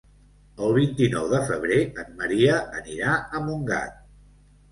[0.67, 4.01] El vint-i-nou de febrer en Maria anirà a Montgat.